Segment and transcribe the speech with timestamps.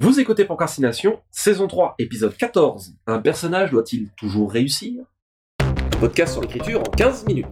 [0.00, 2.94] Vous écoutez Procrastination, saison 3, épisode 14.
[3.08, 5.02] Un personnage doit-il toujours réussir?
[5.98, 7.46] Podcast sur l'écriture en 15 minutes.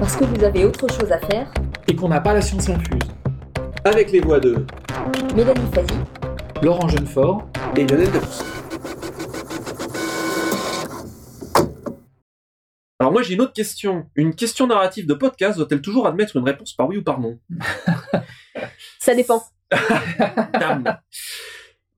[0.00, 1.54] Parce que vous avez autre chose à faire,
[1.86, 2.98] et qu'on n'a pas la science infuse.
[3.84, 4.66] Avec les voix de
[5.36, 5.94] Mélanie Fazi,
[6.62, 8.42] Laurent Jeunefort, et Lionel Debus.
[12.98, 14.10] Alors moi j'ai une autre question.
[14.16, 17.38] Une question narrative de podcast doit-elle toujours admettre une réponse par oui ou par non?
[18.98, 19.44] Ça dépend.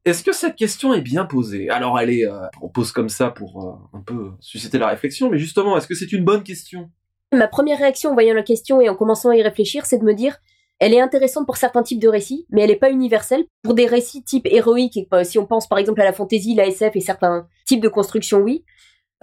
[0.07, 1.69] Est-ce que cette question est bien posée?
[1.69, 5.29] Alors elle est, euh, on pose comme ça pour euh, un peu susciter la réflexion,
[5.29, 6.93] mais justement, est-ce que c'est une bonne question?
[7.33, 10.05] Ma première réaction en voyant la question et en commençant à y réfléchir, c'est de
[10.05, 10.37] me dire,
[10.79, 13.47] elle est intéressante pour certains types de récits, mais elle n'est pas universelle.
[13.65, 16.69] Pour des récits type héroïque, euh, si on pense par exemple à la fantasy, la
[16.69, 18.65] SF et certains types de construction, oui.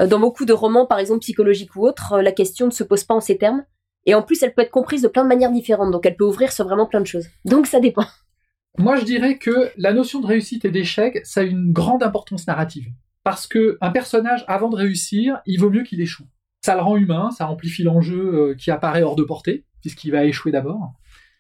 [0.05, 3.13] Dans beaucoup de romans, par exemple psychologiques ou autres, la question ne se pose pas
[3.13, 3.63] en ces termes.
[4.05, 6.26] Et en plus, elle peut être comprise de plein de manières différentes, donc elle peut
[6.26, 7.27] ouvrir sur vraiment plein de choses.
[7.45, 8.04] Donc ça dépend.
[8.77, 12.48] Moi, je dirais que la notion de réussite et d'échec, ça a une grande importance
[12.48, 12.88] narrative.
[13.23, 16.26] Parce que un personnage, avant de réussir, il vaut mieux qu'il échoue.
[16.62, 18.20] Ça le rend humain, ça amplifie l'enjeu
[18.52, 20.93] euh, qui apparaît hors de portée, puisqu'il va échouer d'abord.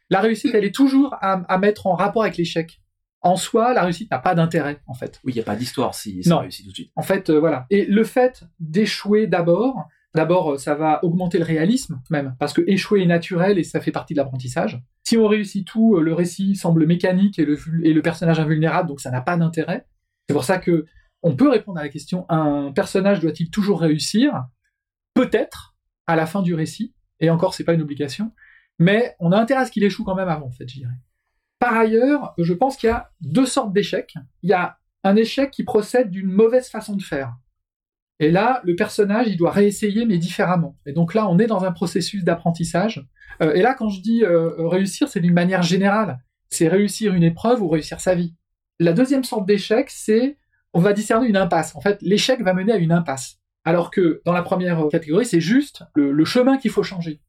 [0.09, 2.81] La réussite, elle est toujours à, à mettre en rapport avec l'échec.
[3.21, 5.19] En soi, la réussite n'a pas d'intérêt, en fait.
[5.23, 6.39] Oui, il n'y a pas d'histoire si ça Non.
[6.39, 6.91] réussit tout de suite.
[6.95, 7.65] En fait, euh, voilà.
[7.69, 12.61] Et le fait d'échouer d'abord, d'abord, euh, ça va augmenter le réalisme même, parce que
[12.67, 14.81] échouer est naturel et ça fait partie de l'apprentissage.
[15.03, 19.11] Si on réussit tout, euh, le récit semble mécanique et le, personnage invulnérable, donc ça
[19.11, 19.85] n'a pas d'intérêt.
[20.27, 20.85] C'est pour ça que
[21.21, 24.45] on peut répondre à la question un personnage doit-il toujours réussir?
[25.13, 25.75] Peut-être
[26.07, 28.31] à la fin du récit, et encore, c'est pas une obligation,
[28.79, 30.93] mais on a intérêt à ce qu'il échoue quand même avant, en fait, je dirais.
[31.59, 34.15] Par ailleurs, je pense qu'il y a deux sortes d'échecs.
[34.41, 37.35] Il y a un échec qui procède d'une mauvaise façon de faire.
[38.23, 40.77] Et là, le personnage, il doit réessayer, mais différemment.
[40.85, 43.05] Et donc là, on est dans un processus d'apprentissage.
[43.41, 46.19] Euh, et là, quand je dis euh, réussir, c'est d'une manière générale.
[46.49, 48.33] C'est réussir une épreuve ou réussir sa vie.
[48.79, 50.37] La deuxième sorte d'échec, c'est
[50.71, 51.75] on va discerner une impasse.
[51.75, 53.41] En fait, l'échec va mener à une impasse.
[53.65, 57.19] Alors que dans la première catégorie, c'est juste le, le chemin qu'il faut changer.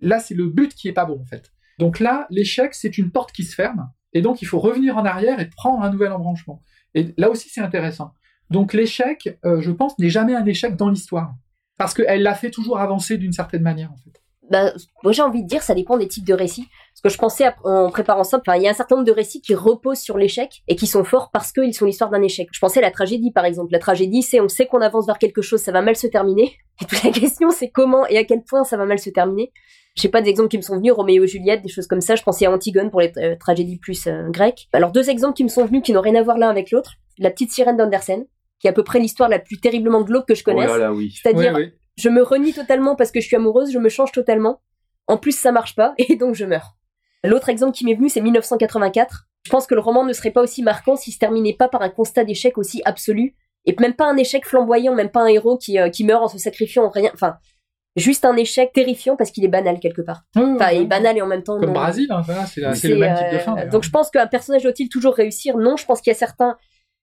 [0.00, 1.50] Là, c'est le but qui est pas bon, en fait.
[1.80, 3.90] Donc là, l'échec, c'est une porte qui se ferme.
[4.12, 6.62] Et donc, il faut revenir en arrière et prendre un nouvel embranchement.
[6.94, 8.14] Et là aussi, c'est intéressant.
[8.50, 11.34] Donc l'échec, euh, je pense, n'est jamais un échec dans l'histoire.
[11.76, 14.20] Parce qu'elle l'a fait toujours avancer d'une certaine manière, en fait.
[14.50, 14.72] Bah,
[15.02, 16.66] moi j'ai envie de dire, ça dépend des types de récits.
[16.94, 19.40] Parce que je pensais en préparant ça, il y a un certain nombre de récits
[19.40, 22.48] qui reposent sur l'échec et qui sont forts parce qu'ils sont l'histoire d'un échec.
[22.50, 23.72] Je pensais à la tragédie par exemple.
[23.72, 26.56] La tragédie, c'est on sait qu'on avance vers quelque chose, ça va mal se terminer.
[26.80, 29.52] Et toute la question, c'est comment et à quel point ça va mal se terminer.
[29.96, 32.14] Je sais pas d'exemples qui me sont venus, Roméo et Juliette, des choses comme ça.
[32.14, 34.68] Je pensais à Antigone pour les euh, tragédies plus euh, grecques.
[34.72, 36.94] Alors deux exemples qui me sont venus qui n'ont rien à voir l'un avec l'autre.
[37.18, 38.24] La petite sirène d'Andersen,
[38.60, 40.68] qui est à peu près l'histoire la plus terriblement glauque que je Oh connaisse.
[40.70, 41.12] là là, oui.
[41.22, 41.72] C'est-à-dire, Oui, oui.
[41.96, 44.60] je me renie totalement parce que je suis amoureuse, je me change totalement.
[45.06, 46.76] En plus, ça marche pas, et donc je meurs.
[47.24, 49.24] L'autre exemple qui m'est venu, c'est 1984.
[49.44, 51.82] Je pense que le roman ne serait pas aussi marquant s'il se terminait pas par
[51.82, 53.34] un constat d'échec aussi absolu,
[53.66, 56.28] et même pas un échec flamboyant, même pas un héros qui, euh, qui meurt en
[56.28, 57.10] se sacrifiant en rien.
[57.14, 57.36] Enfin,
[57.96, 60.22] juste un échec terrifiant parce qu'il est banal quelque part.
[60.36, 61.58] Oui, Enfin, il est banal et en même temps.
[61.58, 61.80] Comme non.
[61.80, 62.22] Brésil, hein,
[62.74, 63.66] c'est le même type de euh, fin.
[63.66, 65.56] donc je pense qu'un personnage doit-il toujours réussir?
[65.56, 66.56] Non, je pense qu'il y a certains.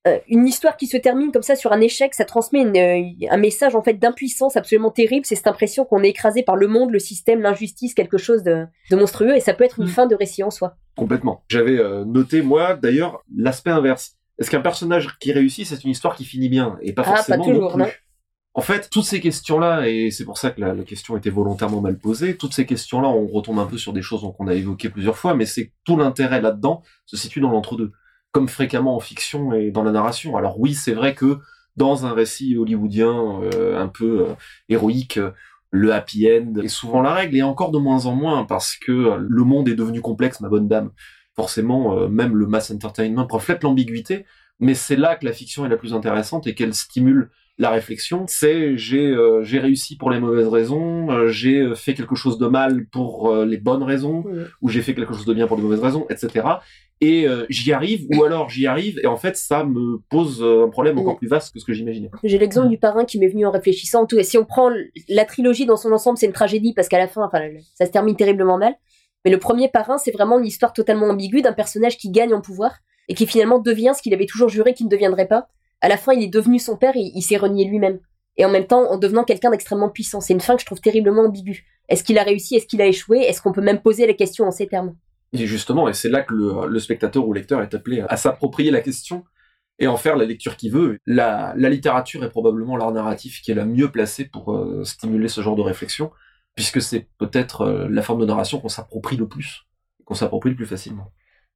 [0.07, 3.27] Euh, une histoire qui se termine comme ça sur un échec, ça transmet une, euh,
[3.31, 5.25] un message en fait d'impuissance absolument terrible.
[5.25, 8.65] C'est cette impression qu'on est écrasé par le monde, le système, l'injustice, quelque chose de,
[8.91, 9.89] de monstrueux, et ça peut être une Mm.
[9.89, 10.75] fin de récit en soi.
[10.95, 11.43] Complètement.
[11.49, 14.15] J'avais euh, noté, moi, d'ailleurs, l'aspect inverse.
[14.37, 17.15] Est-ce qu'un personnage qui réussit, c'est une histoire qui finit bien Et pas Ah, pas
[17.17, 17.93] forcément toujours, non plus.
[17.93, 17.99] non.
[18.57, 21.81] En fait, toutes ces questions-là, et c'est pour ça que la, la question était volontairement
[21.81, 24.89] mal posée, toutes ces questions-là, on retombe un peu sur des choses qu'on a évoquées
[24.89, 27.91] plusieurs fois, mais c'est que tout l'intérêt là-dedans se situe dans l'entre-deux,
[28.35, 30.35] comme fréquemment en fiction et dans la narration.
[30.35, 31.37] Alors oui, c'est vrai que
[31.77, 34.33] dans un récit hollywoodien euh, un peu euh,
[34.67, 35.31] héroïque, euh,
[35.71, 39.15] le happy end est souvent la règle, et encore de moins en moins, parce que
[39.17, 40.91] le monde est devenu complexe, ma bonne dame.
[41.33, 44.25] Forcément, euh, même le mass entertainment reflète l'ambiguïté,
[44.59, 48.25] mais c'est là que la fiction est la plus intéressante et qu'elle stimule la réflexion.
[48.27, 53.33] C'est j'ai j'ai réussi pour les mauvaises raisons, j'ai fait quelque chose de mal pour
[53.45, 54.25] les bonnes raisons,
[54.61, 56.43] ou j'ai fait quelque chose de bien pour de mauvaises raisons, etc.
[57.01, 60.65] Et euh, j'y arrive, ou alors j'y arrive, et en fait ça me pose euh,
[60.65, 61.17] un problème encore Mm.
[61.17, 62.09] plus vaste que ce que j'imaginais.
[62.23, 64.03] J'ai l'exemple du parrain qui m'est venu en réfléchissant.
[64.03, 64.71] En tout cas, si on prend
[65.09, 67.41] la trilogie dans son ensemble, c'est une tragédie parce qu'à la fin, enfin,
[67.75, 68.75] ça se termine terriblement mal.
[69.25, 72.41] Mais le premier parrain, c'est vraiment une histoire totalement ambiguë d'un personnage qui gagne en
[72.41, 72.71] pouvoir
[73.09, 75.47] et qui finalement devient ce qu'il avait toujours juré qu'il ne deviendrait pas.
[75.81, 77.99] À la fin, il est devenu son père et il s'est renié lui-même.
[78.37, 80.21] Et en même temps, en devenant quelqu'un d'extrêmement puissant.
[80.21, 81.65] C'est une fin que je trouve terriblement ambiguë.
[81.89, 82.55] Est-ce qu'il a réussi?
[82.55, 83.19] Est-ce qu'il a échoué?
[83.19, 84.95] Est-ce qu'on peut même poser la question en ces termes?
[85.41, 88.81] Et justement, et c'est là que le, spectateur ou lecteur est appelé à s'approprier la
[88.81, 89.25] question
[89.79, 90.99] et en faire la lecture qu'il veut.
[91.05, 95.41] La, littérature est probablement l'art narratif qui est la mieux placée pour euh, stimuler ce
[95.41, 96.11] genre de réflexion,
[96.55, 99.65] puisque c'est peut-être euh, la forme de narration qu'on s'approprie le plus,
[100.05, 101.11] qu'on s'approprie le plus facilement.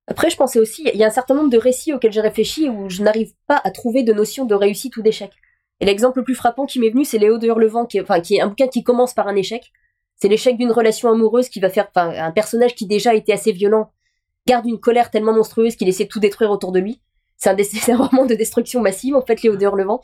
[0.07, 2.67] Après, je pensais aussi, il y a un certain nombre de récits auxquels j'ai réfléchi
[2.67, 5.31] où je n'arrive pas à trouver de notion de réussite ou d'échec.
[5.79, 8.35] Et l'exemple le plus frappant qui m'est venu, c'est Léo de Hurlevent, qui est, qui
[8.35, 9.71] est un bouquin qui commence par un échec.
[10.21, 13.51] C'est l'échec d'une relation amoureuse qui va faire, enfin, un personnage qui déjà était assez
[13.51, 13.91] violent,
[14.45, 17.01] garde une colère tellement monstrueuse qu'il essaie de tout détruire autour de lui.
[17.37, 17.55] C'est un,
[17.93, 20.01] un, roman de destruction massive, en fait, Léo de Hurlevent.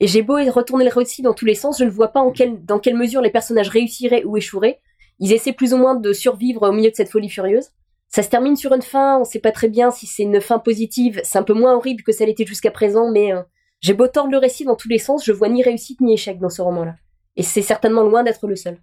[0.00, 2.32] Et j'ai beau retourner le récit dans tous les sens, je ne vois pas en
[2.32, 4.80] quelle, dans quelle mesure les personnages réussiraient ou échoueraient.
[5.20, 7.68] Ils essaient plus ou moins de survivre au milieu de cette folie furieuse.
[8.08, 10.58] Ça se termine sur une fin, on sait pas très bien si c'est une fin
[10.58, 13.42] positive, c'est un peu moins horrible que ça l'était jusqu'à présent, mais euh,
[13.80, 16.38] j'ai beau tordre le récit dans tous les sens, je vois ni réussite ni échec
[16.38, 16.94] dans ce roman-là.
[17.36, 18.78] Et c'est certainement loin d'être le seul.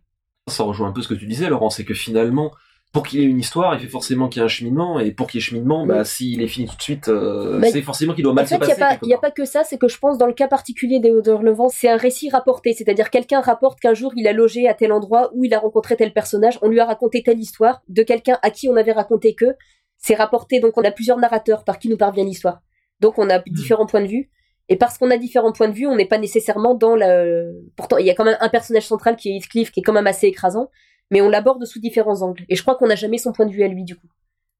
[0.47, 2.51] Ça rejoint un peu ce que tu disais, Laurent, c'est que finalement,
[2.91, 5.27] pour qu'il ait une histoire, il fait forcément qu'il y ait un cheminement, et pour
[5.27, 8.13] qu'il y ait cheminement, bah, s'il est fini tout de suite, euh, Bah, c'est forcément
[8.13, 8.97] qu'il doit mal En fait, se passer.
[9.03, 11.09] il n'y a, pas que ça, c'est que je pense dans le cas particulier des
[11.09, 14.73] Odeurs Levant, c'est un récit rapporté, c'est-à-dire quelqu'un rapporte qu'un jour il a logé à
[14.73, 18.03] tel endroit où il a rencontré tel personnage, on lui a raconté telle histoire de
[18.03, 19.55] quelqu'un à qui on avait raconté que,
[19.97, 22.61] c'est rapporté, donc on a plusieurs narrateurs par qui nous parvient l'histoire.
[22.99, 24.29] Donc on a différents points de vue,
[24.69, 27.51] et parce qu'on a différents points de vue, on n'est pas nécessairement dans le...
[27.75, 29.93] Pourtant, il y a quand même un personnage central qui est Heathcliff, qui est quand
[29.93, 30.69] même assez écrasant,
[31.09, 32.43] mais on l'aborde sous différents angles.
[32.49, 34.07] Et je crois qu'on n'a jamais son point de vue à lui, du coup.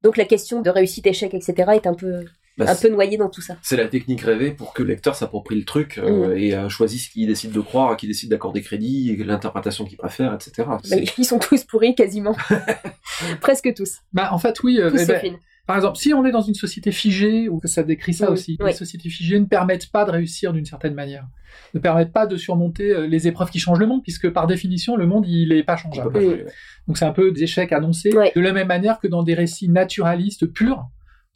[0.04, 1.72] Donc la question de réussite, échec, etc.
[1.76, 2.26] est un peu,
[2.58, 3.56] Bah, un peu noyée dans tout ça.
[3.62, 6.38] C'est la technique rêvée pour que le lecteur s'approprie le truc euh, Mm.
[6.38, 9.98] et euh, choisisse qui décide de croire, à qui décide d'accorder crédit, et l'interprétation qu'il
[9.98, 10.68] préfère, etc.
[10.68, 12.36] Bah, ils sont tous pourris, quasiment.
[13.42, 14.00] Presque tous.
[14.12, 14.80] Bah, en fait, oui.
[14.80, 15.34] euh, Tous eh.
[15.68, 18.34] Par exemple, si on est dans une société figée, ou que ça décrit ça Oui,
[18.34, 18.68] aussi, oui.
[18.68, 21.28] les sociétés figées ne permettent pas de réussir d'une certaine manière,
[21.74, 24.96] ne permettent pas de surmonter euh, les épreuves qui changent le monde, puisque par définition,
[24.98, 26.20] le monde, il est pas changeable.
[26.20, 26.38] Mm.
[26.88, 29.70] Donc c'est un peu des échecs annoncés, de la même manière que dans des récits
[29.70, 30.86] naturalistes purs,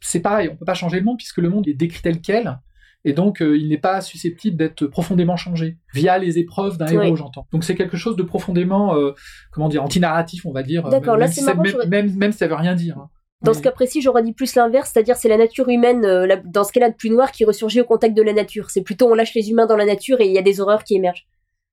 [0.00, 2.58] c'est pareil, on peut pas changer le monde, puisque le monde est décrit tel quel,
[3.04, 7.16] et donc euh, il n'est pas susceptible d'être profondément changé, via les épreuves d'un héros,
[7.16, 7.46] j'entends.
[7.52, 9.12] Donc c'est quelque chose de profondément, euh,
[9.52, 11.72] comment dire, anti-narratif, on va dire, D'accord, même, là, même c'est si ça- marrant, même,
[11.72, 12.98] j'aurais- même, même si ça veut rien dire.
[12.98, 13.08] hein.
[13.42, 16.36] Dans ce cas précis, j'aurais dit plus l'inverse, c'est-à-dire c'est la nature humaine, euh, la-
[16.36, 18.70] dans ce cas-là de plus noir, qui ressurgit au contact de la nature.
[18.70, 20.84] C'est plutôt on lâche les humains dans la nature et il y a des horreurs
[20.84, 21.26] qui émergent.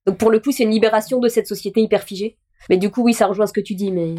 [0.06, 2.36] Donc pour le coup, c'est une libération de cette société hyper figée.
[2.70, 4.14] Mais du coup, oui, ça rejoint ce que tu dis, mais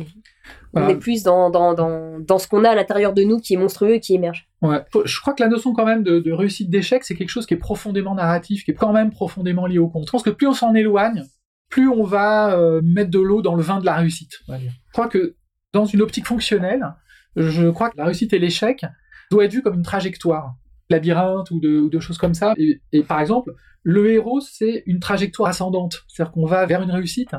[0.74, 3.54] on est plus dans, dans, dans, dans ce qu'on a à l'intérieur de nous qui
[3.56, 4.48] est monstrueux et qui émerge.
[4.62, 4.84] Ouais.
[5.06, 7.54] Je crois que la notion quand même de, de réussite d'échec, c'est quelque chose qui
[7.56, 10.06] est profondément narratif, qui est quand même profondément lié au conte.
[10.08, 11.24] Je pense que plus on s'en éloigne,
[11.70, 14.34] plus on va euh, mettre de l'eau dans le vin de la réussite.
[14.48, 14.72] on va dire.
[14.88, 15.36] Je crois que
[15.74, 16.86] dans une optique fonctionnelle,
[17.36, 18.86] je crois que la réussite et l'échec
[19.32, 20.56] doivent être vus comme une trajectoire,
[20.90, 22.54] labyrinthe ou de, ou de choses comme ça.
[22.58, 23.54] Et, et par exemple,
[23.84, 27.36] le héros, c'est une trajectoire ascendante, c'est-à-dire qu'on va vers une réussite,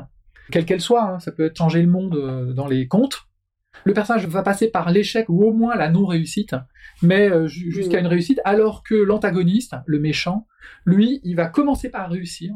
[0.51, 1.03] quelle qu'elle soit.
[1.03, 1.19] hein.
[1.19, 3.23] Ça peut être changer le monde euh, dans les contes.
[3.83, 6.55] Le personnage va passer par l'échec ou au moins la non-réussite,
[7.03, 10.47] mais euh, ju- jusqu'à une réussite, alors que l'antagoniste, le méchant,
[10.85, 12.53] lui, il va commencer par réussir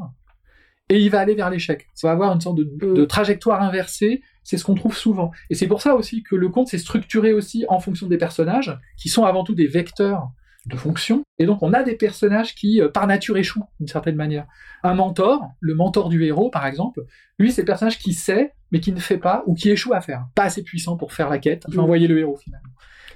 [0.88, 1.86] et il va aller vers l'échec.
[1.94, 5.30] Ça va avoir une sorte de, de trajectoire inversée, c'est ce qu'on trouve souvent.
[5.50, 8.76] Et c'est pour ça aussi que le conte s'est structuré aussi en fonction des personnages,
[8.98, 10.28] qui sont avant tout des vecteurs
[10.66, 11.22] de fonction.
[11.40, 14.46] Et donc on a des personnages qui, euh, par nature, échouent d'une certaine manière.
[14.84, 17.04] Un mentor, le mentor du héros par exemple,
[17.38, 20.00] lui c'est le personnage qui sait, mais qui ne fait pas, ou qui échoue à
[20.00, 20.24] faire.
[20.36, 21.84] Pas assez puissant pour faire la quête, qui va Mm.
[21.84, 22.68] envoyer le héros finalement.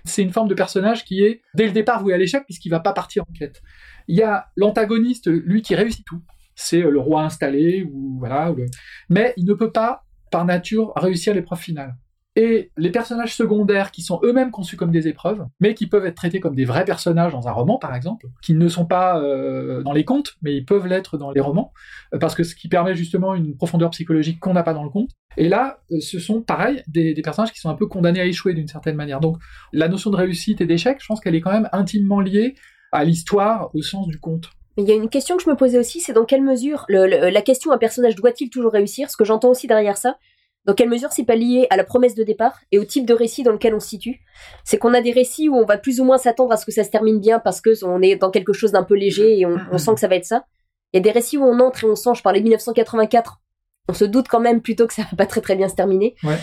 [0.05, 2.81] C'est une forme de personnage qui est, dès le départ, voué à l'échec, puisqu'il va
[2.81, 3.61] pas partir en quête.
[4.09, 6.23] Il y a l'antagoniste, lui, qui réussit tout.
[6.55, 8.51] C'est euh, le roi installé, ou voilà.
[8.53, 8.67] ou le-
[9.09, 10.05] Mais il ne peut pas,
[10.37, 11.97] par nature, réussir l'épreuve finale.
[12.39, 16.17] Et les personnages secondaires qui sont eux-mêmes conçus comme des épreuves, mais qui peuvent être
[16.17, 19.83] traités comme des vrais personnages dans un roman, par exemple, qui ne sont pas euh,
[19.83, 21.73] dans les contes, mais ils peuvent l'être dans les romans,
[22.13, 24.91] euh, parce que ce qui permet justement une profondeur psychologique qu'on n'a pas dans le
[24.91, 25.09] conte.
[25.39, 28.27] Et là, euh, ce sont pareil des, des personnages qui sont un peu condamnés à
[28.27, 29.21] échouer d'une certaine manière.
[29.21, 29.39] Donc
[29.73, 32.57] la notion de réussite et d'échec, je pense qu'elle est quand même intimement liée
[32.93, 34.51] à l'histoire au sens du conte.
[34.77, 36.85] Mais il y a une question que je me posais aussi, c'est dans quelle mesure
[36.89, 40.17] le- le- la question un personnage doit-il toujours réussir Ce que j'entends aussi derrière ça,
[40.65, 43.15] dans quelle mesure c'est pas lié à la promesse de départ et au type de
[43.15, 44.21] récit dans lequel on se situe?
[44.65, 46.73] C'est qu'on a des récits où on va plus ou moins s'attendre à ce que
[46.73, 49.47] ça se termine bien parce que on est dans quelque chose d'un peu léger et
[49.47, 50.45] on, on sent que ça va être ça.
[50.93, 53.41] Il y a des récits où on entre et on sent, je parlais de 1984,
[53.89, 56.17] on se doute quand même plutôt que ça va pas très très bien se terminer.
[56.25, 56.37] Ouais.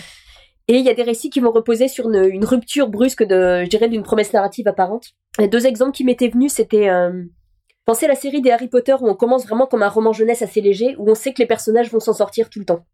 [0.68, 3.62] Et il y a des récits qui vont reposer sur une, une rupture brusque de,
[3.64, 5.08] je dirais, d'une promesse narrative apparente.
[5.38, 7.22] Et deux exemples qui m'étaient venus, c'était euh,
[7.84, 10.40] Pensez à la série des Harry Potter où on commence vraiment comme un roman jeunesse
[10.40, 12.84] assez léger, où on sait que les personnages vont s'en sortir tout le temps.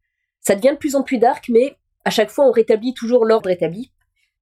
[0.41, 3.51] Ça devient de plus en plus dark, mais à chaque fois on rétablit toujours l'ordre
[3.51, 3.93] établi.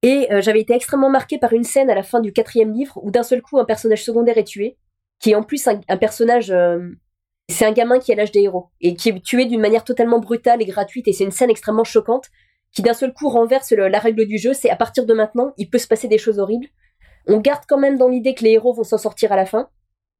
[0.02, 2.98] Et euh, j'avais été extrêmement marqué par une scène à la fin du quatrième livre
[3.02, 4.78] où d'un seul coup un personnage secondaire est tué,
[5.20, 6.50] qui est en plus un, personnage...
[6.50, 6.78] euh,
[7.50, 10.18] c'est un gamin qui a l'âge des héros, et qui est tué d'une manière totalement
[10.18, 12.26] brutale et gratuite, et c'est une scène extrêmement choquante,
[12.72, 15.68] qui d'un seul coup renverse la règle du jeu, c'est à partir de maintenant, il
[15.68, 16.68] peut se passer des choses horribles.
[17.26, 19.68] On garde quand même dans l'idée que les héros vont s'en sortir à la fin,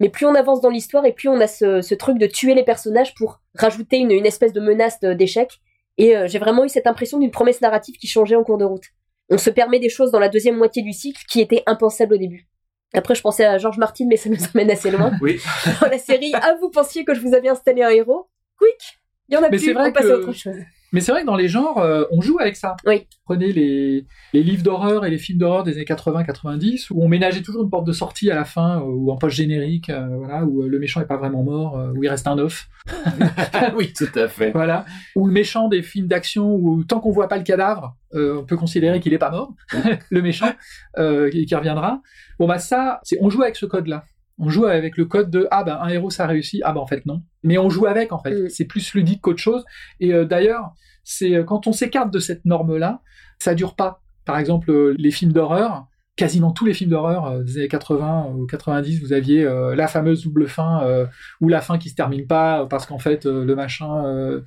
[0.01, 2.55] mais plus on avance dans l'histoire et plus on a ce, ce truc de tuer
[2.55, 5.61] les personnages pour rajouter une, une espèce de menace d'échec.
[5.97, 8.65] Et euh, j'ai vraiment eu cette impression d'une promesse narrative qui changeait en cours de
[8.65, 8.85] route.
[9.31, 12.19] on se permet des choses dans la deuxième moitié du cycle qui étaient impensables au
[12.19, 12.47] début.
[12.95, 15.11] Après, je pensais à George Martin, mais ça nous amène assez loin.
[15.21, 15.41] Oui.
[15.83, 18.29] Dans la série, ah, vous pensiez que je vous avais installé un héros?
[18.59, 20.55] Quick Il y en a Mais plus, c'est vrai on passe que- à autre chose.
[20.93, 22.77] Mais c'est vrai que dans les genres, euh, on joue avec ça.
[22.87, 23.07] Oui.
[23.25, 27.43] Prenez les, les livres d'horreur et les films d'horreur des années 80-90, où on ménageait
[27.43, 30.45] toujours une porte de sortie à la fin, euh, ou en post générique, euh, voilà,
[30.45, 32.69] où le méchant est pas vraiment mort, où il reste un off.
[33.77, 34.51] oui, tout à fait.
[34.51, 34.87] Voilà.
[35.15, 38.45] Ou le méchant des films d'action où tant qu'on voit pas le cadavre, euh, on
[38.45, 39.55] peut considérer qu'il est pas mort,
[40.11, 40.51] le méchant,
[40.99, 42.01] euh, qui qui reviendra.
[42.39, 44.05] Bon bah ça, c'est on joue avec ce code-là.
[44.39, 46.87] On joue avec le code de ah ben un héros ça réussit, ah ben en
[46.87, 47.23] fait non.
[47.43, 48.45] Mais on joue avec en fait.
[48.45, 48.49] Mm.
[48.49, 49.65] C'est plus ludique qu'autre chose.
[50.01, 50.73] Et euh, d'ailleurs,
[51.05, 53.03] c'est euh, quand on s'écarte de cette norme-là,
[53.39, 54.03] ça dure pas.
[54.25, 55.87] Par exemple, euh, les films d'horreur.
[56.17, 59.87] Quasiment tous les films d'horreur euh, des années 80 ou 90, vous aviez euh, la
[59.87, 61.07] fameuse double fin euh,
[61.41, 64.41] ou la fin qui se termine pas parce qu'en fait euh, le machin euh,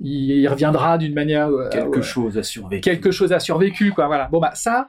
[0.00, 2.80] il, il reviendra d'une manière euh, Quelque euh, chose à surveiller.
[2.80, 4.88] quelque chose a survécu quoi voilà bon bah ça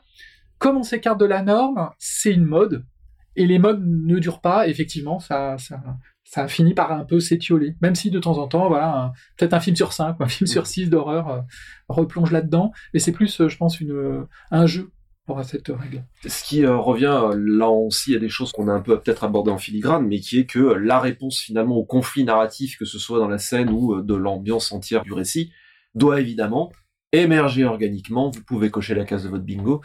[0.58, 2.86] comme on s'écarte de la norme c'est une mode
[3.35, 5.81] et les modes ne durent pas effectivement ça ça
[6.23, 7.75] ça finit par un peu s'étioler.
[7.81, 10.67] Même si de temps en temps voilà peut-être un film sur cinq un film sur
[10.67, 11.41] six d'horreur euh,
[11.89, 12.71] replonge là-dedans.
[12.93, 14.91] Mais c'est plus euh, je pense une euh, un jeu
[15.25, 16.03] pour cette règle.
[16.25, 19.59] Ce qui revient là aussi à des choses qu'on a un peu peut-être abordées en
[19.59, 23.27] filigrane, mais qui est que la réponse finalement au conflit narratif, que ce soit dans
[23.27, 25.51] la scène ou de l'ambiance entière du récit,
[25.93, 26.71] doit évidemment
[27.12, 28.30] émerger organiquement.
[28.30, 29.82] Vous pouvez cocher la case de votre bingo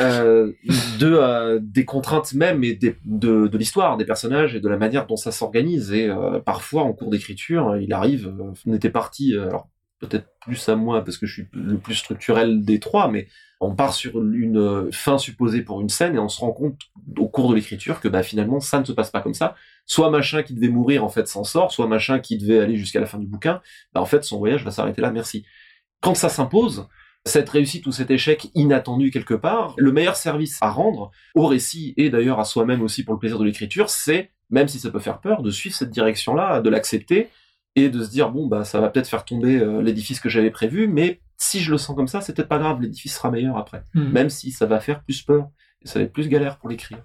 [0.00, 0.52] euh,
[0.98, 5.16] de euh, des contraintes même et de, l'histoire des personnages et de la manière dont
[5.16, 5.92] ça s'organise.
[5.92, 8.32] Et euh, parfois en cours d'écriture, il arrive.
[8.66, 9.34] on était parti.
[9.36, 9.68] alors
[10.00, 13.26] peut-être plus à moi parce que je suis le plus structurel des trois, mais
[13.60, 16.80] on part sur une fin supposée pour une scène et on se rend compte
[17.16, 19.56] au cours de l'écriture que bah finalement ça ne se passe pas comme ça.
[19.84, 23.00] Soit machin qui devait mourir en fait s'en sort, soit machin qui devait aller jusqu'à
[23.00, 23.60] la fin du bouquin,
[23.92, 25.44] bah en fait son voyage va s'arrêter là, merci.
[26.00, 26.88] Quand ça s'impose,
[27.24, 31.94] cette réussite ou cet échec inattendu quelque part, le meilleur service à rendre au récit
[31.96, 34.98] et d'ailleurs à soi-même aussi pour le plaisir de l'écriture, c'est, même si ça peut
[34.98, 37.28] faire peur, de suivre cette direction-là, de l'accepter
[37.76, 40.50] et de se dire bon bah ça va peut-être faire tomber euh, l'édifice que j'avais
[40.50, 43.56] prévu, mais si je le sens comme ça, c'est peut-être pas grave, l'édifice sera meilleur
[43.56, 44.08] après Hmm.
[44.10, 45.48] même si ça va faire plus peur
[45.82, 47.04] et ça va être plus galère pour l'écrire.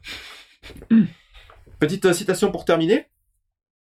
[0.90, 1.04] Mm.
[1.80, 3.08] Petite euh, citation pour terminer.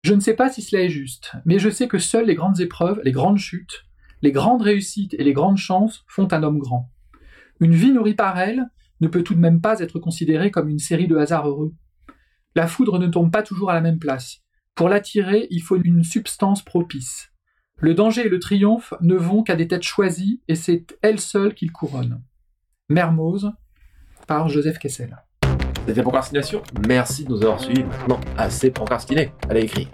[0.04, 2.60] Je ne sais pas si cela est juste, mais je sais que seules les grandes
[2.60, 3.86] épreuves, les grandes chutes,
[4.24, 6.90] les grandes réussites et les grandes chances font un homme grand.
[7.60, 8.64] Une vie nourrie par elles
[9.02, 11.74] ne peut tout de même pas être considérée comme une série de hasards heureux.
[12.56, 14.40] La foudre ne tombe pas toujours à la même place.
[14.76, 17.32] Pour l'attirer, il faut une substance propice.
[17.76, 21.54] Le danger et le triomphe ne vont qu'à des têtes choisies, et c'est elles seules
[21.54, 22.24] qu'ils couronnent.
[22.88, 23.52] Mermoz,
[24.26, 25.18] par Joseph Kessel.
[25.86, 26.64] C'était Procrastination.
[26.88, 27.84] Merci de nous avoir suivis.
[27.84, 29.34] Maintenant, assez procrastiné.
[29.50, 29.90] Allez écrire.